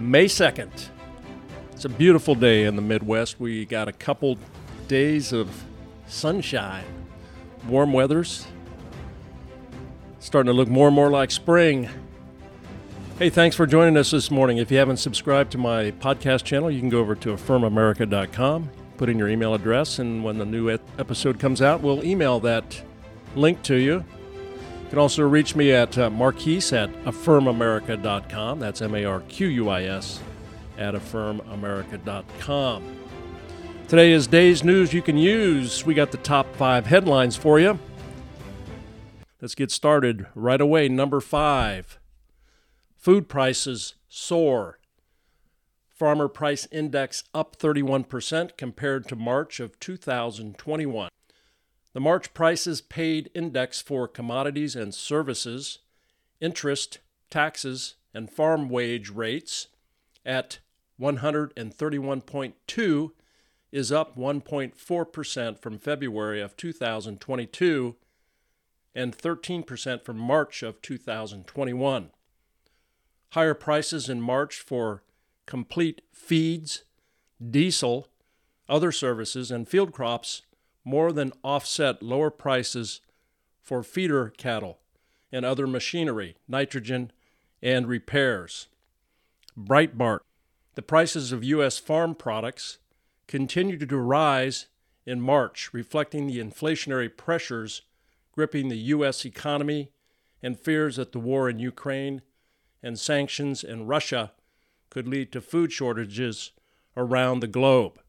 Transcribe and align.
May 0.00 0.24
2nd. 0.24 0.88
It's 1.72 1.84
a 1.84 1.88
beautiful 1.88 2.34
day 2.34 2.64
in 2.64 2.74
the 2.74 2.82
Midwest. 2.82 3.38
We 3.38 3.66
got 3.66 3.86
a 3.86 3.92
couple 3.92 4.38
days 4.88 5.32
of 5.32 5.64
sunshine, 6.06 6.84
warm 7.68 7.92
weathers, 7.92 8.46
starting 10.18 10.50
to 10.50 10.56
look 10.56 10.68
more 10.68 10.88
and 10.88 10.96
more 10.96 11.10
like 11.10 11.30
spring. 11.30 11.88
Hey, 13.18 13.28
thanks 13.28 13.54
for 13.54 13.66
joining 13.66 13.98
us 13.98 14.10
this 14.10 14.30
morning. 14.30 14.56
If 14.56 14.70
you 14.70 14.78
haven't 14.78 14.96
subscribed 14.96 15.52
to 15.52 15.58
my 15.58 15.90
podcast 15.90 16.44
channel, 16.44 16.70
you 16.70 16.80
can 16.80 16.88
go 16.88 17.00
over 17.00 17.14
to 17.16 17.34
affirmamerica.com, 17.34 18.70
put 18.96 19.10
in 19.10 19.18
your 19.18 19.28
email 19.28 19.52
address, 19.52 19.98
and 19.98 20.24
when 20.24 20.38
the 20.38 20.46
new 20.46 20.70
episode 20.70 21.38
comes 21.38 21.60
out, 21.60 21.82
we'll 21.82 22.02
email 22.02 22.40
that 22.40 22.82
link 23.36 23.62
to 23.64 23.76
you. 23.76 24.02
You 24.90 24.94
can 24.94 25.02
also 25.02 25.22
reach 25.22 25.54
me 25.54 25.70
at 25.70 25.96
uh, 25.96 26.10
Marquis 26.10 26.72
at 26.72 26.92
affirmamerica.com. 27.04 28.58
That's 28.58 28.82
M 28.82 28.96
A 28.96 29.04
R 29.04 29.20
Q 29.20 29.46
U 29.46 29.68
I 29.68 29.84
S 29.84 30.18
at 30.76 30.94
affirmamerica.com. 30.94 32.96
Today 33.86 34.10
is 34.10 34.26
day's 34.26 34.64
news 34.64 34.92
you 34.92 35.00
can 35.00 35.16
use. 35.16 35.86
We 35.86 35.94
got 35.94 36.10
the 36.10 36.16
top 36.16 36.56
five 36.56 36.86
headlines 36.86 37.36
for 37.36 37.60
you. 37.60 37.78
Let's 39.40 39.54
get 39.54 39.70
started 39.70 40.26
right 40.34 40.60
away. 40.60 40.88
Number 40.88 41.20
five 41.20 42.00
Food 42.96 43.28
prices 43.28 43.94
soar. 44.08 44.80
Farmer 45.88 46.26
Price 46.26 46.66
Index 46.72 47.22
up 47.32 47.56
31% 47.56 48.56
compared 48.56 49.06
to 49.06 49.14
March 49.14 49.60
of 49.60 49.78
2021. 49.78 51.10
The 51.92 52.00
March 52.00 52.32
Prices 52.34 52.80
Paid 52.80 53.30
Index 53.34 53.82
for 53.82 54.06
commodities 54.06 54.76
and 54.76 54.94
services, 54.94 55.80
interest, 56.40 57.00
taxes, 57.30 57.96
and 58.14 58.30
farm 58.30 58.68
wage 58.68 59.10
rates 59.10 59.66
at 60.24 60.60
131.2 61.00 63.10
is 63.72 63.90
up 63.90 64.16
1.4% 64.16 65.60
from 65.60 65.78
February 65.78 66.40
of 66.40 66.56
2022 66.56 67.96
and 68.94 69.18
13% 69.18 70.04
from 70.04 70.16
March 70.16 70.62
of 70.62 70.80
2021. 70.82 72.10
Higher 73.30 73.54
prices 73.54 74.08
in 74.08 74.20
March 74.20 74.60
for 74.60 75.02
complete 75.46 76.02
feeds, 76.12 76.84
diesel, 77.50 78.06
other 78.68 78.92
services, 78.92 79.50
and 79.50 79.68
field 79.68 79.90
crops 79.92 80.42
more 80.84 81.12
than 81.12 81.32
offset 81.42 82.02
lower 82.02 82.30
prices 82.30 83.00
for 83.62 83.82
feeder 83.82 84.30
cattle 84.36 84.78
and 85.32 85.44
other 85.44 85.66
machinery, 85.66 86.36
nitrogen, 86.48 87.12
and 87.62 87.86
repairs. 87.86 88.68
Breitbart. 89.58 90.20
The 90.74 90.82
prices 90.82 91.32
of 91.32 91.44
U.S. 91.44 91.78
farm 91.78 92.14
products 92.14 92.78
continued 93.26 93.88
to 93.88 93.96
rise 93.96 94.66
in 95.06 95.20
March, 95.20 95.70
reflecting 95.72 96.26
the 96.26 96.38
inflationary 96.38 97.14
pressures 97.14 97.82
gripping 98.32 98.68
the 98.68 98.78
U.S. 98.78 99.24
economy 99.24 99.90
and 100.42 100.58
fears 100.58 100.96
that 100.96 101.12
the 101.12 101.18
war 101.18 101.48
in 101.50 101.58
Ukraine 101.58 102.22
and 102.82 102.98
sanctions 102.98 103.62
in 103.62 103.86
Russia 103.86 104.32
could 104.88 105.06
lead 105.06 105.30
to 105.32 105.40
food 105.40 105.72
shortages 105.72 106.52
around 106.96 107.40
the 107.40 107.46
globe. 107.46 108.00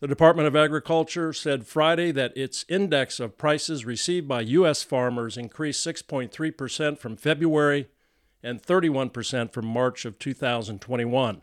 The 0.00 0.08
Department 0.08 0.48
of 0.48 0.56
Agriculture 0.56 1.30
said 1.34 1.66
Friday 1.66 2.10
that 2.12 2.34
its 2.34 2.64
index 2.70 3.20
of 3.20 3.36
prices 3.36 3.84
received 3.84 4.26
by 4.26 4.40
U.S. 4.40 4.82
farmers 4.82 5.36
increased 5.36 5.86
6.3% 5.86 6.98
from 6.98 7.16
February 7.18 7.86
and 8.42 8.62
31% 8.62 9.52
from 9.52 9.66
March 9.66 10.06
of 10.06 10.18
2021. 10.18 11.42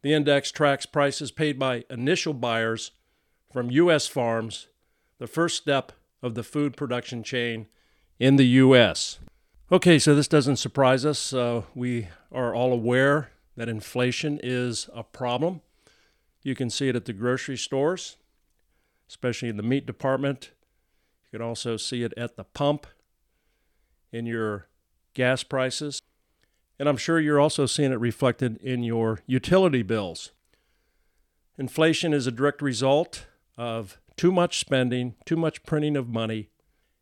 The 0.00 0.14
index 0.14 0.50
tracks 0.50 0.86
prices 0.86 1.30
paid 1.30 1.58
by 1.58 1.84
initial 1.90 2.32
buyers 2.32 2.92
from 3.52 3.70
U.S. 3.70 4.06
farms, 4.06 4.68
the 5.18 5.26
first 5.26 5.58
step 5.58 5.92
of 6.22 6.34
the 6.34 6.42
food 6.42 6.78
production 6.78 7.22
chain 7.22 7.66
in 8.18 8.36
the 8.36 8.46
U.S. 8.46 9.18
Okay, 9.70 9.98
so 9.98 10.14
this 10.14 10.28
doesn't 10.28 10.56
surprise 10.56 11.04
us. 11.04 11.34
Uh, 11.34 11.64
we 11.74 12.08
are 12.32 12.54
all 12.54 12.72
aware 12.72 13.32
that 13.54 13.68
inflation 13.68 14.40
is 14.42 14.88
a 14.94 15.02
problem. 15.02 15.60
You 16.46 16.54
can 16.54 16.70
see 16.70 16.88
it 16.88 16.94
at 16.94 17.06
the 17.06 17.12
grocery 17.12 17.56
stores, 17.56 18.18
especially 19.08 19.48
in 19.48 19.56
the 19.56 19.64
meat 19.64 19.84
department. 19.84 20.52
You 21.24 21.40
can 21.40 21.44
also 21.44 21.76
see 21.76 22.04
it 22.04 22.14
at 22.16 22.36
the 22.36 22.44
pump 22.44 22.86
in 24.12 24.26
your 24.26 24.68
gas 25.12 25.42
prices. 25.42 26.00
And 26.78 26.88
I'm 26.88 26.98
sure 26.98 27.18
you're 27.18 27.40
also 27.40 27.66
seeing 27.66 27.90
it 27.90 27.98
reflected 27.98 28.58
in 28.58 28.84
your 28.84 29.18
utility 29.26 29.82
bills. 29.82 30.30
Inflation 31.58 32.12
is 32.12 32.28
a 32.28 32.30
direct 32.30 32.62
result 32.62 33.26
of 33.58 33.98
too 34.16 34.30
much 34.30 34.60
spending, 34.60 35.16
too 35.24 35.36
much 35.36 35.64
printing 35.64 35.96
of 35.96 36.08
money, 36.08 36.50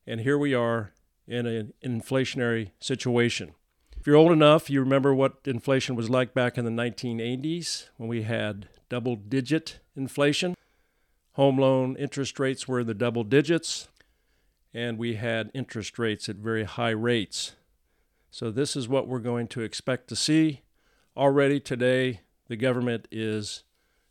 and 0.07 0.23
here 0.23 0.39
we 0.39 0.55
are 0.55 0.95
in 1.29 1.45
an 1.45 1.75
inflationary 1.85 2.71
situation. 2.81 3.53
If 3.95 4.07
you're 4.07 4.17
old 4.17 4.33
enough, 4.33 4.71
you 4.71 4.81
remember 4.81 5.15
what 5.15 5.41
inflation 5.45 5.97
was 5.97 6.09
like 6.09 6.33
back 6.33 6.57
in 6.57 6.65
the 6.65 6.71
1980s 6.71 7.91
when 7.99 8.09
we 8.09 8.23
had 8.23 8.69
double 8.89 9.17
digit 9.17 9.81
inflation. 9.97 10.55
Home 11.33 11.59
loan 11.59 11.97
interest 11.97 12.39
rates 12.39 12.69
were 12.69 12.81
in 12.81 12.87
the 12.87 12.95
double 12.95 13.25
digits, 13.25 13.89
and 14.73 14.99
we 14.99 15.15
had 15.15 15.51
interest 15.53 15.99
rates 15.99 16.29
at 16.29 16.37
very 16.37 16.65
high 16.65 16.91
rates. 16.91 17.57
So, 18.31 18.51
this 18.51 18.77
is 18.77 18.89
what 18.89 19.07
we're 19.07 19.19
going 19.21 19.49
to 19.49 19.63
expect 19.63 20.09
to 20.09 20.17
see. 20.17 20.63
Already 21.17 21.61
today, 21.61 22.21
the 22.49 22.57
government 22.57 23.09
is 23.11 23.63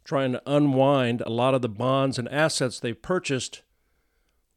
trying 0.03 0.33
to 0.33 0.41
unwind 0.45 1.21
a 1.21 1.29
lot 1.29 1.53
of 1.53 1.61
the 1.61 1.69
bonds 1.69 2.17
and 2.17 2.27
assets 2.29 2.79
they 2.79 2.93
purchased 2.93 3.61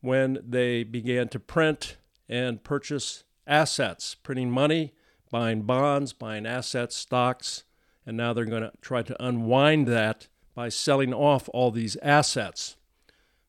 when 0.00 0.38
they 0.47 0.84
began 0.84 1.28
to 1.28 1.41
print 1.41 1.97
and 2.28 2.62
purchase 2.62 3.25
assets, 3.47 4.15
printing 4.15 4.50
money, 4.50 4.94
buying 5.31 5.62
bonds, 5.62 6.12
buying 6.12 6.47
assets, 6.47 6.97
stocks, 6.97 7.65
and 8.06 8.17
now 8.17 8.33
they're 8.33 8.44
going 8.44 8.62
to 8.62 8.72
try 8.81 9.03
to 9.03 9.25
unwind 9.25 9.89
that 9.89 10.28
by 10.55 10.69
selling 10.69 11.12
off 11.12 11.49
all 11.53 11.71
these 11.71 11.97
assets. 12.03 12.77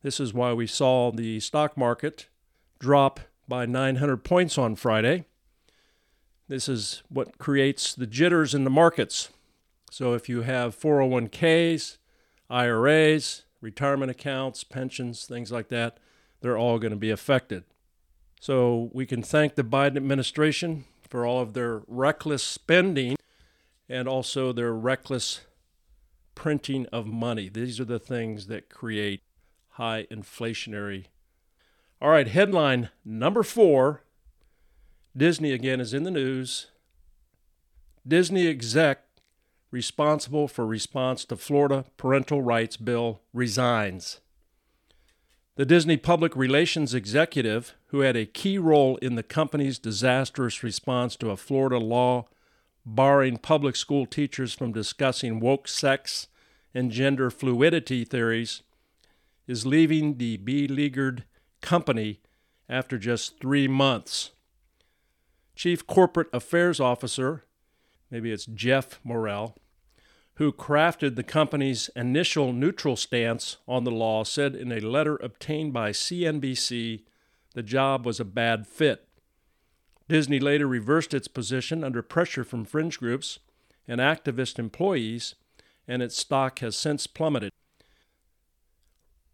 This 0.02 0.20
is 0.20 0.34
why 0.34 0.54
we 0.54 0.68
saw 0.68 1.12
the 1.12 1.40
stock 1.40 1.78
market 1.78 2.28
drop 2.80 3.20
by 3.48 3.66
900 3.66 4.18
points 4.24 4.58
on 4.58 4.76
Friday. 4.76 5.26
This 6.48 6.68
is 6.68 7.04
what 7.10 7.38
creates 7.38 7.94
the 7.94 8.08
jitters 8.08 8.54
in 8.54 8.64
the 8.64 8.70
markets. 8.70 9.30
So 9.92 10.14
if 10.14 10.28
you 10.28 10.42
have 10.42 10.78
401ks, 10.78 11.98
IRAs, 12.50 13.44
retirement 13.62 14.12
accounts, 14.12 14.64
pensions, 14.64 15.26
things 15.26 15.52
like 15.52 15.70
that, 15.70 15.98
they're 16.42 16.58
all 16.58 16.80
going 16.80 16.92
to 16.92 16.98
be 16.98 17.10
affected. 17.10 17.64
So 18.40 18.90
we 18.94 19.06
can 19.06 19.24
thank 19.24 19.56
the 19.56 19.64
Biden 19.64 19.98
administration 19.98 20.86
for 21.10 21.26
all 21.26 21.42
of 21.42 21.54
their 21.54 21.82
reckless 21.88 22.44
spending 22.44 23.18
and 23.90 24.08
also 24.08 24.52
their 24.52 24.74
reckless 24.74 25.42
printing 26.36 26.86
of 26.88 27.08
money. 27.08 27.50
These 27.50 27.80
are 27.80 27.86
the 27.86 28.00
things 28.00 28.48
that 28.48 28.70
create 28.70 29.24
high 29.72 30.08
inflationary. 30.12 31.06
All 32.02 32.10
right, 32.10 32.28
headline 32.28 32.90
number 33.04 33.44
four 33.44 34.04
Disney 35.16 35.52
again 35.52 35.82
is 35.82 35.96
in 35.96 36.04
the 36.04 36.12
news. 36.12 36.68
Disney 38.08 38.48
exec 38.48 39.04
responsible 39.72 40.48
for 40.48 40.66
response 40.66 41.26
to 41.26 41.36
Florida 41.36 41.86
parental 41.98 42.42
rights 42.42 42.78
bill 42.78 43.22
resigns. 43.34 44.22
The 45.56 45.66
Disney 45.66 45.98
public 45.98 46.36
relations 46.36 46.94
executive, 46.94 47.74
who 47.88 48.02
had 48.02 48.16
a 48.16 48.28
key 48.28 48.60
role 48.60 48.98
in 48.98 49.16
the 49.16 49.24
company's 49.24 49.80
disastrous 49.80 50.62
response 50.62 51.16
to 51.16 51.32
a 51.32 51.38
Florida 51.38 51.80
law 51.80 52.28
barring 52.88 53.38
public 53.38 53.76
school 53.76 54.06
teachers 54.06 54.54
from 54.54 54.72
discussing 54.72 55.42
woke 55.42 55.68
sex 55.68 56.28
and 56.74 56.90
gender 56.90 57.30
fluidity 57.30 58.06
theories, 58.06 58.64
is 59.46 59.66
leaving 59.66 60.18
the 60.18 60.38
beleaguered 60.38 61.26
company 61.62 62.22
after 62.70 62.98
just 62.98 63.40
three 63.40 63.68
months. 63.68 64.32
Chief 65.56 65.86
Corporate 65.86 66.30
Affairs 66.32 66.80
Officer, 66.80 67.44
maybe 68.10 68.32
it's 68.32 68.46
Geoff 68.46 69.00
Morrell, 69.04 69.58
who 70.36 70.52
crafted 70.54 71.16
the 71.16 71.24
company's 71.24 71.90
initial 71.96 72.54
neutral 72.54 72.96
stance 72.96 73.58
on 73.68 73.84
the 73.84 73.92
law, 73.92 74.24
said 74.24 74.56
in 74.56 74.72
a 74.72 74.80
letter 74.80 75.16
obtained 75.18 75.74
by 75.74 75.92
CNBC 75.92 77.04
the 77.54 77.64
job 77.64 78.06
was 78.06 78.20
a 78.20 78.26
bad 78.26 78.68
fit. 78.68 79.07
Disney 80.08 80.40
later 80.40 80.68
reversed 80.68 81.14
its 81.14 81.28
position 81.28 81.84
under 81.84 82.02
pressure 82.02 82.44
from 82.44 82.66
fringe 82.66 83.00
groups 83.00 83.40
and 83.88 84.00
activist 84.00 84.58
employees, 84.58 85.36
and 85.88 86.02
its 86.02 86.18
stock 86.18 86.60
has 86.60 86.76
since 86.76 87.08
plummeted. 87.08 87.52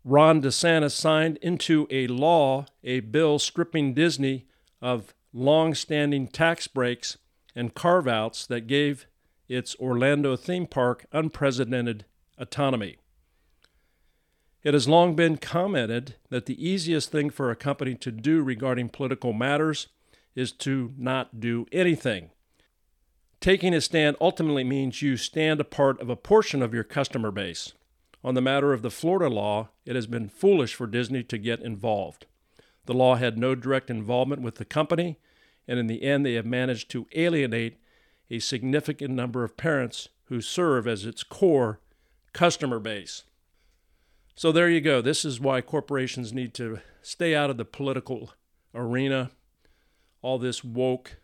Ron 0.04 0.42
DeSantis 0.42 0.92
signed 0.92 1.38
into 1.38 1.88
a 1.90 2.08
law 2.08 2.66
a 2.84 3.00
bill 3.00 3.40
stripping 3.40 3.94
Disney 3.94 4.46
of 4.82 5.14
long 5.32 5.74
standing 5.74 6.28
tax 6.28 6.68
breaks 6.68 7.18
and 7.56 7.74
carve 7.74 8.08
outs 8.08 8.46
that 8.48 8.68
gave 8.68 9.08
its 9.48 9.76
Orlando 9.80 10.36
theme 10.36 10.68
park 10.68 11.06
unprecedented 11.12 12.06
autonomy. 12.38 12.98
It 14.64 14.74
has 14.74 14.88
long 14.88 15.16
been 15.16 15.38
commented 15.38 16.16
that 16.30 16.46
the 16.46 16.68
easiest 16.68 17.12
thing 17.12 17.30
for 17.30 17.52
a 17.52 17.56
company 17.56 17.96
to 17.96 18.12
do 18.12 18.42
regarding 18.42 18.90
political 18.90 19.34
matters 19.34 19.88
is 20.36 20.52
to 20.52 20.94
not 20.98 21.40
do 21.40 21.66
anything. 21.72 22.30
Taking 23.40 23.74
a 23.74 23.82
stand 23.82 24.16
ultimately 24.22 24.64
means 24.64 25.02
you 25.02 25.18
stand 25.18 25.60
a 25.60 25.66
part 25.66 26.00
of 26.00 26.10
a 26.10 26.16
portion 26.16 26.62
of 26.62 26.74
your 26.74 26.84
customer 26.84 27.30
base. 27.30 27.74
On 28.24 28.36
the 28.36 28.42
matter 28.42 28.72
of 28.72 28.82
the 28.82 28.90
Florida 28.90 29.28
law, 29.34 29.70
it 29.86 29.96
has 29.96 30.08
been 30.08 30.30
foolish 30.30 30.74
for 30.74 30.88
Disney 30.88 31.24
to 31.24 31.38
get 31.38 31.60
involved. 31.60 32.26
The 32.86 32.94
law 32.94 33.16
had 33.16 33.38
no 33.38 33.54
direct 33.54 33.90
involvement 33.90 34.42
with 34.42 34.56
the 34.56 34.66
company, 34.66 35.20
and 35.68 35.78
in 35.78 35.88
the 35.88 36.04
end, 36.04 36.26
they 36.26 36.34
have 36.34 36.46
managed 36.46 36.90
to 36.92 37.08
alienate 37.16 37.78
a 38.30 38.40
significant 38.40 39.14
number 39.14 39.44
of 39.44 39.58
parents 39.58 40.10
who 40.26 40.42
serve 40.42 40.88
as 40.88 41.06
its 41.06 41.24
core 41.24 41.80
customer 42.32 42.80
base. 42.80 43.24
So 44.36 44.52
there 44.52 44.70
you 44.70 44.82
go. 44.82 45.02
This 45.02 45.26
is 45.26 45.40
why 45.40 45.62
corporations 45.62 46.34
need 46.34 46.54
to 46.56 46.80
stay 47.02 47.36
out 47.36 47.50
of 47.50 47.58
the 47.58 47.66
political 47.66 48.32
arena. 48.74 49.32
All 50.24 50.40
this 50.40 50.64
woke, 50.64 51.18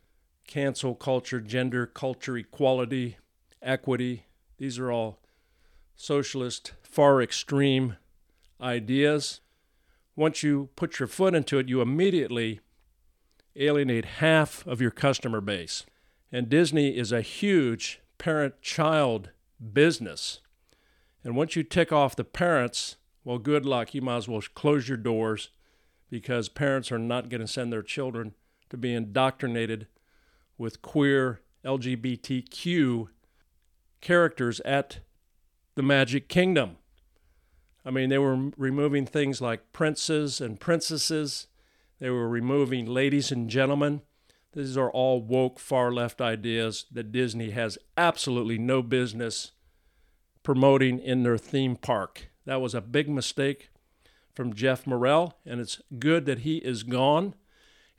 cancel 0.45 0.93
culture, 0.93 1.41
gender 1.41 1.87
culture, 1.87 2.37
equality, 2.37 3.17
equity, 3.63 4.25
these 4.59 4.77
are 4.77 4.91
all 4.91 5.19
socialist, 5.95 6.73
far 6.83 7.21
extreme 7.21 7.95
ideas. 8.61 9.39
Once 10.15 10.43
you 10.43 10.69
put 10.75 10.99
your 10.99 11.07
foot 11.07 11.33
into 11.33 11.57
it, 11.57 11.69
you 11.69 11.81
immediately 11.81 12.59
alienate 13.55 14.05
half 14.05 14.67
of 14.67 14.81
your 14.81 14.91
customer 14.91 15.41
base. 15.41 15.85
And 16.31 16.49
Disney 16.49 16.97
is 16.97 17.11
a 17.11 17.21
huge 17.21 18.01
parent 18.17 18.61
child 18.61 19.29
business. 19.73 20.41
And 21.23 21.35
once 21.35 21.55
you 21.55 21.63
tick 21.63 21.91
off 21.91 22.15
the 22.15 22.23
parents, 22.25 22.97
well, 23.23 23.37
good 23.37 23.65
luck. 23.65 23.93
You 23.93 24.01
might 24.01 24.17
as 24.17 24.27
well 24.27 24.41
close 24.53 24.87
your 24.87 24.97
doors 24.97 25.49
because 26.09 26.49
parents 26.49 26.91
are 26.91 26.99
not 26.99 27.29
going 27.29 27.41
to 27.41 27.47
send 27.47 27.71
their 27.71 27.83
children 27.83 28.33
to 28.69 28.77
be 28.77 28.93
indoctrinated 28.93 29.87
with 30.57 30.81
queer 30.81 31.41
LGBTQ 31.65 33.07
characters 34.01 34.59
at 34.61 34.99
the 35.75 35.83
Magic 35.83 36.27
Kingdom. 36.27 36.77
I 37.85 37.91
mean, 37.91 38.09
they 38.09 38.17
were 38.17 38.51
removing 38.57 39.05
things 39.05 39.41
like 39.41 39.71
princes 39.71 40.41
and 40.41 40.59
princesses, 40.59 41.47
they 41.99 42.09
were 42.09 42.29
removing 42.29 42.85
ladies 42.85 43.31
and 43.31 43.49
gentlemen. 43.49 44.01
These 44.53 44.77
are 44.77 44.89
all 44.89 45.21
woke, 45.21 45.59
far 45.59 45.91
left 45.91 46.21
ideas 46.21 46.85
that 46.91 47.11
Disney 47.11 47.51
has 47.51 47.77
absolutely 47.97 48.57
no 48.57 48.81
business 48.81 49.51
promoting 50.43 50.99
in 50.99 51.23
their 51.23 51.37
theme 51.37 51.75
park. 51.75 52.29
That 52.45 52.61
was 52.61 52.73
a 52.73 52.81
big 52.81 53.09
mistake 53.09 53.69
from 54.33 54.53
Geoff 54.53 54.87
Morrell, 54.87 55.37
and 55.45 55.59
it's 55.59 55.81
good 55.99 56.25
that 56.25 56.39
he 56.39 56.57
is 56.57 56.83
gone. 56.83 57.35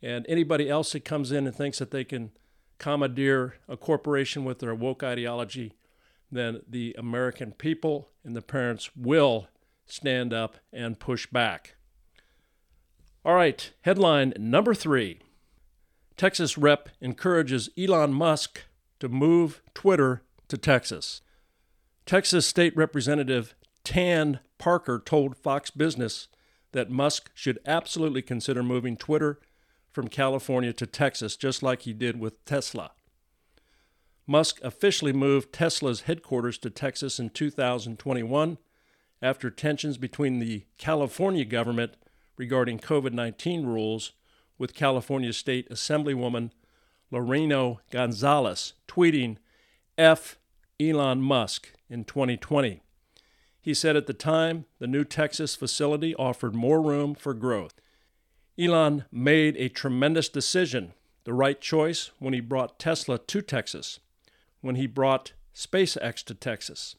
And 0.02 0.24
anybody 0.28 0.68
else 0.68 0.92
that 0.92 1.04
comes 1.04 1.30
in 1.30 1.46
and 1.46 1.54
thinks 1.54 1.78
that 1.78 1.90
they 1.90 2.04
can 2.04 2.30
commandeer 2.78 3.56
a 3.68 3.76
corporation 3.76 4.44
with 4.44 4.58
their 4.58 4.74
woke 4.74 5.02
ideology, 5.02 5.74
then 6.32 6.62
the 6.68 6.94
American 6.98 7.52
people 7.52 8.08
and 8.24 8.34
the 8.34 8.42
parents 8.42 8.90
will 8.96 9.48
stand 9.86 10.32
up 10.32 10.56
and 10.72 10.98
push 10.98 11.26
back. 11.26 11.76
All 13.24 13.34
right, 13.34 13.70
headline 13.82 14.32
number 14.38 14.74
three 14.74 15.20
Texas 16.16 16.56
rep 16.56 16.88
encourages 17.00 17.68
Elon 17.78 18.12
Musk 18.12 18.62
to 18.98 19.08
move 19.08 19.62
Twitter 19.74 20.22
to 20.48 20.56
Texas. 20.56 21.20
Texas 22.06 22.46
State 22.46 22.76
Representative 22.76 23.54
Tan 23.84 24.40
Parker 24.58 25.02
told 25.04 25.36
Fox 25.36 25.70
Business 25.70 26.28
that 26.72 26.90
Musk 26.90 27.30
should 27.34 27.58
absolutely 27.66 28.22
consider 28.22 28.62
moving 28.62 28.96
Twitter 28.96 29.40
from 29.90 30.08
California 30.08 30.72
to 30.72 30.86
Texas, 30.86 31.36
just 31.36 31.62
like 31.62 31.82
he 31.82 31.92
did 31.92 32.18
with 32.18 32.44
Tesla. 32.44 32.92
Musk 34.26 34.60
officially 34.62 35.12
moved 35.12 35.52
Tesla's 35.52 36.02
headquarters 36.02 36.58
to 36.58 36.70
Texas 36.70 37.18
in 37.18 37.30
2021 37.30 38.58
after 39.20 39.50
tensions 39.50 39.98
between 39.98 40.38
the 40.38 40.64
California 40.78 41.44
government 41.44 41.94
regarding 42.36 42.78
COVID 42.78 43.12
19 43.12 43.66
rules 43.66 44.12
with 44.56 44.74
California 44.74 45.32
State 45.32 45.68
Assemblywoman 45.68 46.50
Lorena 47.10 47.76
Gonzalez 47.90 48.74
tweeting 48.86 49.36
F 49.98 50.38
Elon 50.78 51.20
Musk 51.20 51.72
in 51.88 52.04
2020. 52.04 52.80
He 53.60 53.74
said 53.74 53.96
at 53.96 54.06
the 54.06 54.14
time 54.14 54.64
the 54.78 54.86
new 54.86 55.04
Texas 55.04 55.56
facility 55.56 56.14
offered 56.14 56.54
more 56.54 56.80
room 56.80 57.14
for 57.14 57.34
growth. 57.34 57.74
Elon 58.60 59.06
made 59.10 59.56
a 59.56 59.70
tremendous 59.70 60.28
decision, 60.28 60.92
the 61.24 61.32
right 61.32 61.60
choice 61.62 62.10
when 62.18 62.34
he 62.34 62.40
brought 62.40 62.78
Tesla 62.78 63.18
to 63.18 63.40
Texas, 63.40 64.00
when 64.60 64.74
he 64.74 64.86
brought 64.86 65.32
SpaceX 65.54 66.22
to 66.24 66.34
Texas. 66.34 66.96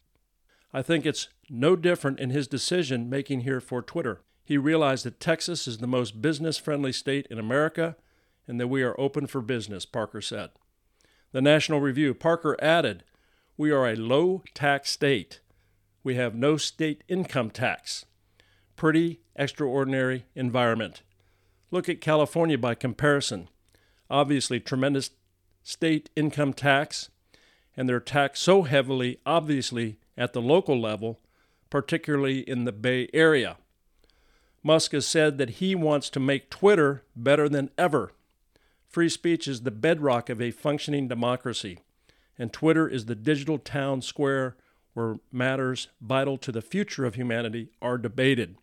I 0.73 0.81
think 0.81 1.05
it's 1.05 1.29
no 1.51 1.75
different 1.75 2.19
in 2.19 2.31
his 2.31 2.47
decision 2.47 3.11
making 3.11 3.41
here 3.41 3.61
for 3.61 3.83
Twitter. 3.83 4.21
He 4.43 4.57
realized 4.57 5.05
that 5.05 5.19
Texas 5.19 5.67
is 5.67 5.77
the 5.77 5.87
most 5.87 6.19
business 6.19 6.57
friendly 6.57 6.91
state 6.91 7.27
in 7.29 7.37
America 7.37 7.95
and 8.47 8.59
that 8.59 8.67
we 8.67 8.81
are 8.81 8.99
open 8.99 9.27
for 9.27 9.41
business, 9.41 9.85
Parker 9.85 10.21
said. 10.21 10.49
The 11.31 11.41
National 11.41 11.79
Review, 11.79 12.15
Parker 12.15 12.57
added, 12.59 13.03
We 13.55 13.69
are 13.69 13.87
a 13.87 13.95
low 13.95 14.41
tax 14.55 14.89
state. 14.89 15.41
We 16.03 16.15
have 16.15 16.33
no 16.33 16.57
state 16.57 17.03
income 17.07 17.51
tax. 17.51 18.05
Pretty 18.75 19.21
extraordinary 19.35 20.25
environment. 20.33 21.03
Look 21.71 21.87
at 21.87 22.01
California 22.01 22.57
by 22.57 22.75
comparison. 22.75 23.47
Obviously, 24.09 24.59
tremendous 24.59 25.11
state 25.63 26.09
income 26.17 26.53
tax, 26.53 27.09
and 27.77 27.87
they're 27.87 28.01
taxed 28.01 28.43
so 28.43 28.63
heavily, 28.63 29.19
obviously, 29.25 29.97
at 30.17 30.33
the 30.33 30.41
local 30.41 30.79
level, 30.79 31.21
particularly 31.69 32.39
in 32.39 32.65
the 32.65 32.73
Bay 32.73 33.07
Area. 33.13 33.57
Musk 34.61 34.91
has 34.91 35.07
said 35.07 35.37
that 35.37 35.61
he 35.61 35.73
wants 35.73 36.09
to 36.09 36.19
make 36.19 36.49
Twitter 36.49 37.03
better 37.15 37.47
than 37.47 37.71
ever. 37.77 38.11
Free 38.89 39.09
speech 39.09 39.47
is 39.47 39.61
the 39.61 39.71
bedrock 39.71 40.29
of 40.29 40.41
a 40.41 40.51
functioning 40.51 41.07
democracy, 41.07 41.79
and 42.37 42.51
Twitter 42.51 42.87
is 42.87 43.05
the 43.05 43.15
digital 43.15 43.57
town 43.57 44.01
square 44.01 44.57
where 44.93 45.19
matters 45.31 45.87
vital 46.01 46.37
to 46.37 46.51
the 46.51 46.61
future 46.61 47.05
of 47.05 47.15
humanity 47.15 47.69
are 47.81 47.97
debated. 47.97 48.57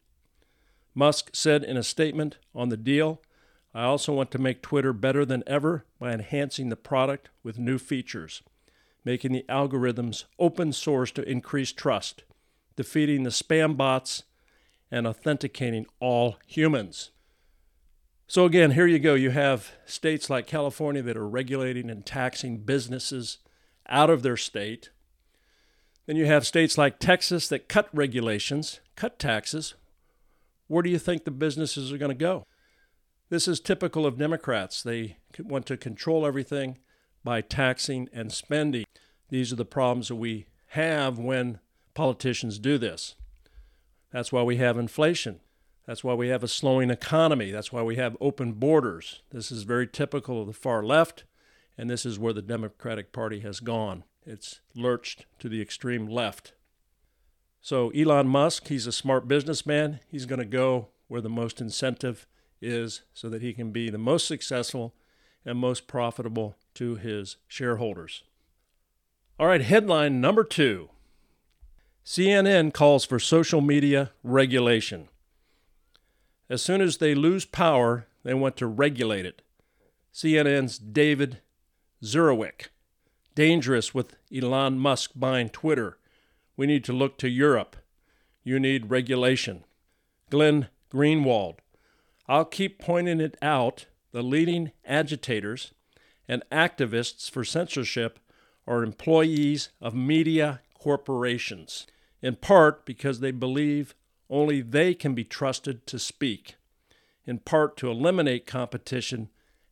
Musk 0.99 1.31
said 1.33 1.63
in 1.63 1.77
a 1.77 1.85
statement 1.85 2.39
on 2.57 2.71
the 2.71 2.77
deal 2.77 3.23
I 3.73 3.85
also 3.85 4.13
want 4.13 4.33
to 4.33 4.39
make 4.41 4.63
Twitter 4.63 4.93
better 4.93 5.25
than 5.25 5.45
ever 5.47 5.85
by 6.01 6.13
enhancing 6.13 6.71
the 6.71 6.77
product 6.77 7.29
with 7.45 7.57
new 7.57 7.79
features, 7.79 8.43
making 9.05 9.31
the 9.31 9.45
algorithms 9.49 10.25
open 10.41 10.73
source 10.73 11.13
to 11.13 11.31
increase 11.31 11.71
trust, 11.71 12.25
defeating 12.75 13.23
the 13.23 13.31
spam 13.31 13.77
bots 13.77 14.25
and 14.91 15.07
authenticating 15.07 15.87
all 16.01 16.39
humans. 16.45 17.13
So, 18.27 18.45
again, 18.45 18.73
here 18.73 18.89
you 18.89 18.99
go. 18.99 19.15
You 19.15 19.31
have 19.31 19.71
states 19.87 20.29
like 20.29 20.49
California 20.49 21.03
that 21.03 21.17
are 21.17 21.29
regulating 21.29 21.91
and 21.91 22.05
taxing 22.05 22.59
businesses 22.59 23.39
out 23.89 24.11
of 24.11 24.23
their 24.23 24.37
state. 24.37 24.91
Then 26.07 26.17
you 26.17 26.27
have 26.27 26.45
states 26.45 26.77
like 26.77 26.99
Texas 26.99 27.47
that 27.49 27.69
cut 27.69 27.89
regulations, 27.93 28.81
cut 28.97 29.21
taxes. 29.21 29.75
Where 30.69 30.83
do 30.83 30.91
you 30.91 30.99
think 30.99 31.25
the 31.25 31.31
businesses 31.31 31.93
are 31.93 31.99
going 31.99 32.11
to 32.11 32.15
go? 32.15 32.47
This 33.31 33.49
is 33.49 33.61
typical 33.61 34.07
of 34.07 34.19
Democrats. 34.19 34.83
They 34.83 35.19
want 35.39 35.67
to 35.67 35.77
control 35.77 36.25
everything 36.25 36.79
by 37.25 37.41
taxing 37.41 38.09
and 38.13 38.33
spending. 38.33 38.85
These 39.29 39.53
are 39.53 39.57
the 39.57 39.65
problems 39.65 40.09
that 40.09 40.17
we 40.17 40.47
have 40.69 41.19
when 41.19 41.59
politicians 41.95 42.59
do 42.59 42.79
this. 42.79 43.17
That's 44.13 44.33
why 44.33 44.43
we 44.43 44.57
have 44.57 44.79
inflation. 44.79 45.41
That's 45.87 46.05
why 46.05 46.15
we 46.15 46.29
have 46.29 46.43
a 46.43 46.49
slowing 46.49 46.91
economy. 46.91 47.51
That's 47.51 47.73
why 47.73 47.83
we 47.83 47.97
have 47.97 48.17
open 48.21 48.53
borders. 48.53 49.23
This 49.31 49.51
is 49.51 49.63
very 49.63 49.87
typical 49.87 50.43
of 50.43 50.47
the 50.47 50.53
far 50.53 50.83
left, 50.83 51.25
And 51.79 51.89
this 51.89 52.05
is 52.05 52.19
where 52.19 52.33
the 52.33 52.43
Democratic 52.43 53.13
Party 53.13 53.41
has 53.41 53.61
gone. 53.61 54.05
It's 54.27 54.61
lurched 54.75 55.27
to 55.39 55.49
the 55.49 55.63
extreme 55.63 56.07
left. 56.07 56.53
So, 57.61 57.91
Elon 57.91 58.29
Musk, 58.29 58.69
he's 58.69 58.87
a 58.87 58.93
smart 58.93 59.29
businessman. 59.29 60.01
He's 60.09 60.27
going 60.27 60.39
to 60.39 60.45
go 60.45 60.89
where 61.09 61.21
the 61.21 61.29
most 61.29 61.61
incentive 61.61 62.27
is 62.61 63.03
so 63.13 63.29
that 63.29 63.43
he 63.43 63.53
can 63.53 63.73
be 63.73 63.91
the 63.91 63.99
most 63.99 64.27
successful 64.27 64.95
and 65.45 65.59
most 65.59 65.87
profitable 65.87 66.57
to 66.75 66.97
his 66.97 67.37
shareholders. 67.47 68.25
All 69.39 69.47
right, 69.47 69.61
headline 69.61 70.21
number 70.21 70.45
two 70.45 70.91
CNN 72.05 72.73
calls 72.73 73.05
for 73.05 73.19
social 73.19 73.61
media 73.61 74.13
regulation. 74.23 75.09
As 76.51 76.63
soon 76.63 76.81
as 76.81 76.97
they 76.97 77.15
lose 77.15 77.45
power, 77.45 78.07
they 78.25 78.35
want 78.35 78.57
to 78.57 78.67
regulate 78.67 79.27
it. 79.27 79.43
CNN's 80.13 80.79
David 80.79 81.41
Zurawik. 82.03 82.69
Dangerous 83.35 83.95
with 83.95 84.17
Elon 84.35 84.79
Musk 84.79 85.13
buying 85.15 85.51
Twitter. 85.51 85.99
We 86.59 86.67
need 86.67 86.83
to 86.85 86.93
look 86.93 87.19
to 87.19 87.29
Europe. 87.29 87.77
You 88.43 88.59
need 88.59 88.91
regulation. 88.91 89.63
Glenn 90.29 90.67
Greenwald. 90.93 91.59
I'll 92.27 92.45
keep 92.45 92.81
pointing 92.81 93.21
it 93.21 93.37
out. 93.41 93.87
The 94.11 94.23
leading 94.23 94.73
agitators 94.85 95.73
and 96.27 96.43
activists 96.51 97.31
for 97.31 97.45
censorship 97.45 98.19
are 98.67 98.83
employees 98.83 99.69
of 99.81 99.95
media 99.95 100.61
corporations, 100.75 101.87
in 102.21 102.35
part 102.35 102.85
because 102.85 103.21
they 103.21 103.31
believe 103.31 103.95
only 104.29 104.61
they 104.61 104.95
can 104.95 105.15
be 105.15 105.25
trusted 105.25 105.87
to 105.87 105.99
speak, 105.99 106.57
in 107.25 107.39
part 107.39 107.77
to 107.77 107.89
eliminate 107.89 108.47
competition 108.49 109.29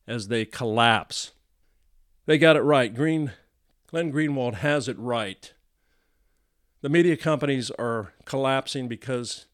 as 0.06 0.28
they 0.28 0.44
collapse. 0.44 1.32
They 2.26 2.38
got 2.38 2.56
it 2.56 2.62
right. 2.62 2.94
Green, 2.94 3.32
Glenn 3.88 4.12
Greenwald 4.12 4.54
has 4.54 4.86
it 4.86 4.98
right. 5.00 5.52
The 6.82 6.88
media 6.88 7.16
companies 7.16 7.70
are 7.72 8.12
collapsing 8.24 8.88
because 8.88 9.46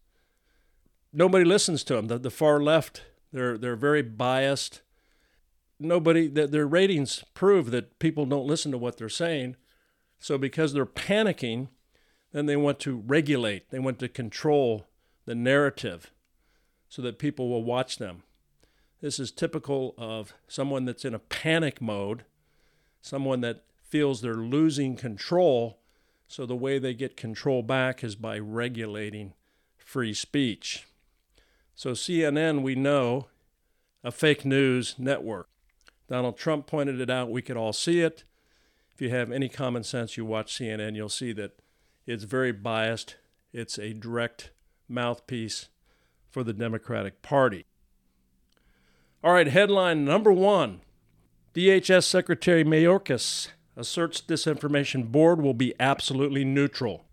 nobody 1.12 1.44
listens 1.44 1.84
to 1.84 1.94
them. 1.94 2.08
The, 2.08 2.18
the 2.18 2.30
far 2.30 2.60
left, 2.60 3.02
they're, 3.32 3.56
they're 3.56 3.76
very 3.76 4.02
biased. 4.02 4.82
Nobody, 5.78 6.28
the, 6.28 6.46
their 6.46 6.66
ratings 6.66 7.24
prove 7.34 7.70
that 7.70 7.98
people 7.98 8.26
don't 8.26 8.46
listen 8.46 8.72
to 8.72 8.78
what 8.78 8.98
they're 8.98 9.08
saying. 9.08 9.56
So 10.18 10.38
because 10.38 10.72
they're 10.72 10.86
panicking, 10.86 11.68
then 12.32 12.46
they 12.46 12.56
want 12.56 12.78
to 12.80 13.02
regulate, 13.06 13.70
they 13.70 13.78
want 13.78 13.98
to 14.00 14.08
control 14.08 14.86
the 15.24 15.34
narrative 15.34 16.10
so 16.88 17.02
that 17.02 17.18
people 17.18 17.48
will 17.48 17.62
watch 17.62 17.98
them. 17.98 18.22
This 19.00 19.18
is 19.18 19.30
typical 19.30 19.94
of 19.98 20.34
someone 20.46 20.84
that's 20.84 21.04
in 21.04 21.14
a 21.14 21.18
panic 21.18 21.80
mode, 21.80 22.24
someone 23.00 23.40
that 23.40 23.64
feels 23.82 24.20
they're 24.20 24.34
losing 24.34 24.96
control. 24.96 25.78
So 26.32 26.46
the 26.46 26.56
way 26.56 26.78
they 26.78 26.94
get 26.94 27.14
control 27.14 27.62
back 27.62 28.02
is 28.02 28.16
by 28.16 28.38
regulating 28.38 29.34
free 29.76 30.14
speech. 30.14 30.86
So 31.74 31.90
CNN, 31.90 32.62
we 32.62 32.74
know, 32.74 33.26
a 34.02 34.10
fake 34.10 34.46
news 34.46 34.94
network. 34.98 35.50
Donald 36.08 36.38
Trump 36.38 36.66
pointed 36.66 37.02
it 37.02 37.10
out. 37.10 37.30
We 37.30 37.42
could 37.42 37.58
all 37.58 37.74
see 37.74 38.00
it. 38.00 38.24
If 38.94 39.02
you 39.02 39.10
have 39.10 39.30
any 39.30 39.50
common 39.50 39.84
sense, 39.84 40.16
you 40.16 40.24
watch 40.24 40.54
CNN, 40.54 40.96
you'll 40.96 41.10
see 41.10 41.34
that 41.34 41.60
it's 42.06 42.24
very 42.24 42.50
biased. 42.50 43.16
It's 43.52 43.78
a 43.78 43.92
direct 43.92 44.52
mouthpiece 44.88 45.68
for 46.30 46.42
the 46.42 46.54
Democratic 46.54 47.20
Party. 47.20 47.66
All 49.22 49.34
right, 49.34 49.48
headline 49.48 50.06
number 50.06 50.32
one 50.32 50.80
DHS 51.52 52.04
Secretary 52.04 52.64
Mayorkas 52.64 53.48
asserts 53.76 54.20
disinformation 54.20 55.10
board 55.10 55.40
will 55.40 55.54
be 55.54 55.74
absolutely 55.80 56.44
neutral. 56.44 57.04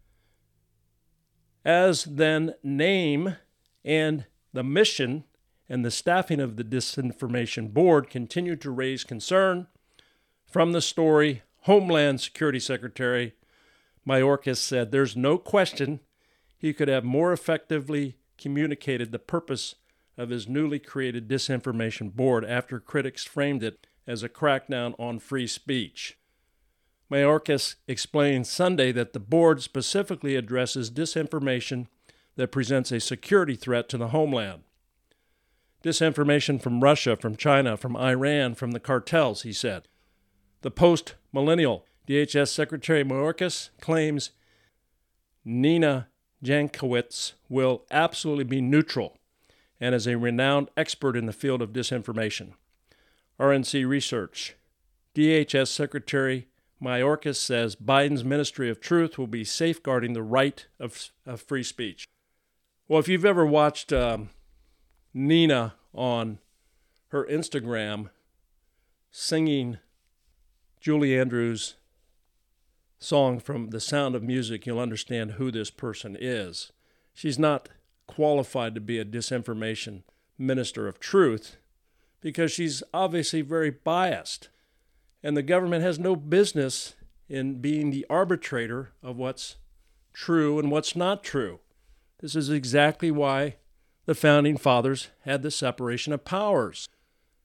As 1.64 2.04
then 2.04 2.56
name 2.64 3.38
and 3.86 4.26
the 4.54 4.64
mission 4.64 5.24
and 5.70 5.86
the 5.86 5.92
staffing 5.92 6.40
of 6.40 6.56
the 6.56 6.64
disinformation 6.64 7.74
board 7.74 8.10
continue 8.10 8.56
to 8.58 8.72
raise 8.72 9.04
concern. 9.04 9.68
From 10.46 10.72
the 10.72 10.82
story, 10.82 11.44
Homeland 11.62 12.22
Security 12.22 12.60
Secretary 12.60 13.36
Mayorkas 14.08 14.58
said 14.58 14.92
there's 14.92 15.16
no 15.16 15.38
question 15.38 16.00
he 16.58 16.74
could 16.74 16.88
have 16.88 17.04
more 17.04 17.32
effectively 17.32 18.18
communicated 18.38 19.12
the 19.12 19.20
purpose 19.20 19.76
of 20.18 20.30
his 20.30 20.48
newly 20.48 20.80
created 20.80 21.28
disinformation 21.28 22.14
board 22.14 22.44
after 22.44 22.80
critics 22.80 23.24
framed 23.24 23.64
it 23.64 23.86
as 24.08 24.24
a 24.24 24.30
crackdown 24.30 24.94
on 25.00 25.20
free 25.20 25.48
speech. 25.48 26.18
Mayorkas 27.12 27.76
explained 27.88 28.48
Sunday 28.48 28.92
that 28.92 29.14
the 29.14 29.20
board 29.20 29.62
specifically 29.62 30.36
addresses 30.36 30.92
disinformation 30.92 31.88
that 32.36 32.52
presents 32.52 32.92
a 32.92 33.00
security 33.00 33.56
threat 33.56 33.90
to 33.90 33.98
the 33.98 34.10
homeland. 34.10 34.64
Disinformation 35.84 36.62
from 36.62 36.82
Russia, 36.82 37.16
from 37.16 37.36
China, 37.36 37.78
from 37.78 37.96
Iran, 37.96 38.54
from 38.54 38.72
the 38.72 38.80
cartels, 38.80 39.42
he 39.42 39.54
said. 39.54 39.88
The 40.62 40.72
post 40.72 41.16
millennial 41.32 41.86
DHS 42.08 42.50
Secretary 42.50 43.04
Mayorkas 43.04 43.70
claims 43.80 44.32
Nina 45.46 46.08
Jankowicz 46.44 47.34
will 47.48 47.84
absolutely 47.92 48.44
be 48.44 48.62
neutral 48.62 49.18
and 49.80 49.96
is 49.96 50.08
a 50.08 50.18
renowned 50.18 50.70
expert 50.76 51.16
in 51.16 51.26
the 51.26 51.34
field 51.34 51.62
of 51.62 51.72
disinformation. 51.72 52.54
RNC 53.40 53.88
Research. 53.88 54.56
DHS 55.16 55.68
Secretary 55.68 56.48
Mayorkas 56.82 57.36
says 57.36 57.76
Biden's 57.76 58.24
Ministry 58.24 58.70
of 58.70 58.80
Truth 58.80 59.18
will 59.18 59.28
be 59.28 59.44
safeguarding 59.44 60.14
the 60.14 60.24
right 60.24 60.66
of, 60.80 61.10
of 61.26 61.42
free 61.42 61.64
speech. 61.64 62.08
Well, 62.88 63.00
if 63.00 63.08
you've 63.08 63.26
ever 63.26 63.46
watched 63.46 63.92
um, 63.92 64.30
Nina 65.14 65.76
on 65.94 66.40
her 67.10 67.26
Instagram 67.26 68.10
singing 69.12 69.78
Julie 70.80 71.20
Andrews' 71.20 71.76
song 73.00 73.40
from 73.40 73.70
The 73.70 73.80
Sound 73.80 74.16
of 74.16 74.24
Music, 74.24 74.66
you'll 74.66 74.80
understand 74.80 75.32
who 75.32 75.52
this 75.52 75.72
person 75.72 76.16
is. 76.20 76.72
She's 77.14 77.40
not 77.40 77.70
qualified 78.08 78.74
to 78.76 78.82
be 78.82 78.98
a 78.98 79.06
disinformation 79.06 80.04
minister 80.38 80.88
of 80.88 81.00
truth 81.00 81.58
because 82.22 82.52
she's 82.52 82.82
obviously 82.94 83.42
very 83.42 83.70
biased. 83.70 84.50
And 85.24 85.36
the 85.36 85.44
government 85.44 85.84
has 85.84 86.00
no 86.00 86.16
business 86.16 86.96
in 87.28 87.62
being 87.62 87.92
the 87.92 88.06
arbitrator 88.10 88.92
of 89.04 89.18
what's 89.18 89.58
true 90.14 90.60
and 90.60 90.72
what's 90.72 90.96
not 90.96 91.24
true. 91.24 91.60
This 92.20 92.36
is 92.36 92.50
exactly 92.50 93.12
why 93.12 93.56
the 94.06 94.16
founding 94.16 94.58
fathers 94.58 95.10
had 95.22 95.42
the 95.42 95.52
separation 95.52 96.14
of 96.14 96.26
powers. 96.26 96.88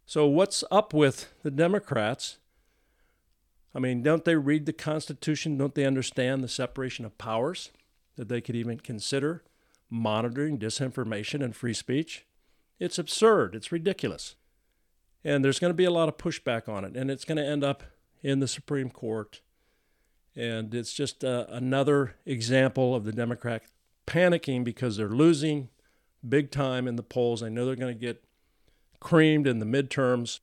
So, 0.06 0.26
what's 0.26 0.64
up 0.70 0.92
with 0.94 1.32
the 1.42 1.50
Democrats 1.50 2.38
I 3.74 3.80
mean, 3.80 4.02
don't 4.02 4.24
they 4.24 4.36
read 4.36 4.66
the 4.66 4.72
Constitution? 4.72 5.58
Don't 5.58 5.74
they 5.74 5.84
understand 5.84 6.42
the 6.44 6.48
separation 6.48 7.04
of 7.04 7.18
powers? 7.18 7.70
That 8.16 8.28
they 8.28 8.40
could 8.40 8.54
even 8.54 8.78
consider 8.78 9.42
monitoring 9.90 10.58
disinformation 10.58 11.42
and 11.42 11.56
free 11.56 11.74
speech? 11.74 12.24
It's 12.78 12.98
absurd. 12.98 13.56
It's 13.56 13.72
ridiculous. 13.72 14.36
And 15.24 15.44
there's 15.44 15.58
going 15.58 15.70
to 15.70 15.74
be 15.74 15.84
a 15.84 15.90
lot 15.90 16.08
of 16.08 16.18
pushback 16.18 16.68
on 16.68 16.84
it. 16.84 16.96
And 16.96 17.10
it's 17.10 17.24
going 17.24 17.38
to 17.38 17.46
end 17.46 17.64
up 17.64 17.82
in 18.22 18.40
the 18.40 18.48
Supreme 18.48 18.90
Court. 18.90 19.40
And 20.36 20.74
it's 20.74 20.92
just 20.92 21.24
uh, 21.24 21.46
another 21.48 22.16
example 22.26 22.94
of 22.94 23.04
the 23.04 23.12
Democrats 23.12 23.70
panicking 24.06 24.64
because 24.64 24.96
they're 24.96 25.08
losing 25.08 25.68
big 26.26 26.50
time 26.50 26.88
in 26.88 26.96
the 26.96 27.02
polls. 27.02 27.42
I 27.42 27.48
know 27.48 27.66
they're 27.66 27.76
going 27.76 27.94
to 27.94 28.00
get 28.00 28.24
creamed 29.00 29.46
in 29.46 29.60
the 29.60 29.66
midterms. 29.66 30.40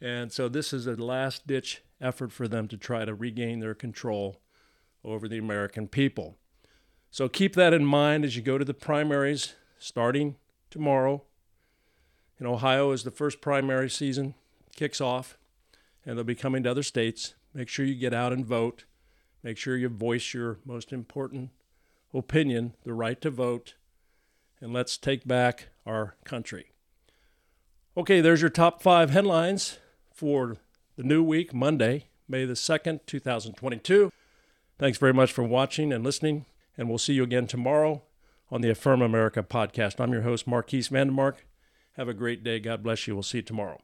And 0.00 0.32
so 0.32 0.48
this 0.48 0.72
is 0.72 0.86
a 0.86 0.96
last 0.96 1.46
ditch 1.46 1.82
effort 2.00 2.32
for 2.32 2.48
them 2.48 2.66
to 2.68 2.76
try 2.76 3.04
to 3.04 3.14
regain 3.14 3.60
their 3.60 3.74
control 3.74 4.40
over 5.04 5.28
the 5.28 5.38
American 5.38 5.86
people. 5.86 6.36
So 7.10 7.28
keep 7.28 7.54
that 7.54 7.74
in 7.74 7.84
mind 7.84 8.24
as 8.24 8.36
you 8.36 8.42
go 8.42 8.58
to 8.58 8.64
the 8.64 8.74
primaries 8.74 9.54
starting 9.78 10.36
tomorrow. 10.70 11.22
In 12.40 12.46
Ohio, 12.46 12.90
as 12.90 13.04
the 13.04 13.10
first 13.10 13.42
primary 13.42 13.90
season 13.90 14.34
kicks 14.74 15.00
off, 15.00 15.36
and 16.06 16.16
they'll 16.16 16.24
be 16.24 16.34
coming 16.34 16.62
to 16.62 16.70
other 16.70 16.82
states. 16.82 17.34
Make 17.52 17.68
sure 17.68 17.84
you 17.84 17.94
get 17.94 18.14
out 18.14 18.32
and 18.32 18.46
vote. 18.46 18.84
Make 19.42 19.58
sure 19.58 19.76
you 19.76 19.90
voice 19.90 20.32
your 20.32 20.58
most 20.64 20.90
important 20.90 21.50
opinion, 22.14 22.74
the 22.82 22.94
right 22.94 23.20
to 23.20 23.30
vote, 23.30 23.74
and 24.60 24.72
let's 24.72 24.96
take 24.96 25.26
back 25.26 25.68
our 25.84 26.16
country. 26.24 26.70
Okay, 27.96 28.20
there's 28.22 28.40
your 28.40 28.50
top 28.50 28.82
five 28.82 29.10
headlines 29.10 29.78
for 30.12 30.56
the 30.96 31.02
new 31.02 31.22
week, 31.22 31.52
Monday, 31.52 32.06
May 32.28 32.44
the 32.44 32.54
2nd, 32.54 33.00
2022. 33.06 34.12
Thanks 34.78 34.98
very 34.98 35.12
much 35.12 35.32
for 35.32 35.42
watching 35.42 35.92
and 35.92 36.02
listening, 36.02 36.46
and 36.78 36.88
we'll 36.88 36.98
see 36.98 37.14
you 37.14 37.22
again 37.22 37.46
tomorrow 37.46 38.02
on 38.50 38.60
the 38.60 38.70
Affirm 38.70 39.02
America 39.02 39.42
podcast. 39.42 40.00
I'm 40.00 40.12
your 40.12 40.22
host, 40.22 40.46
Marquis 40.46 40.82
Vandemark. 40.82 41.36
Have 41.96 42.08
a 42.08 42.14
great 42.14 42.44
day. 42.44 42.60
God 42.60 42.82
bless 42.82 43.06
you. 43.06 43.14
We'll 43.14 43.22
see 43.22 43.38
you 43.38 43.42
tomorrow. 43.42 43.80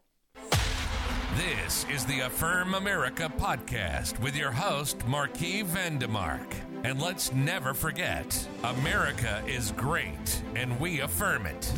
This 1.36 1.84
is 1.92 2.06
the 2.06 2.20
Affirm 2.20 2.74
America 2.74 3.30
podcast 3.36 4.18
with 4.20 4.34
your 4.34 4.50
host, 4.50 5.06
Marquis 5.06 5.64
Vandemark. 5.64 6.46
And 6.84 7.00
let's 7.02 7.32
never 7.32 7.74
forget 7.74 8.48
America 8.64 9.42
is 9.46 9.72
great, 9.72 10.42
and 10.54 10.78
we 10.80 11.00
affirm 11.00 11.46
it. 11.46 11.72